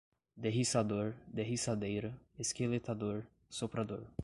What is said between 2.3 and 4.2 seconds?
esqueletador, soprador